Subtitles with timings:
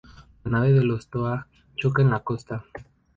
[0.45, 1.47] La nave de los Toa
[1.79, 2.65] choca en la costa.